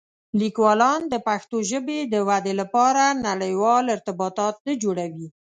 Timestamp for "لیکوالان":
0.39-1.01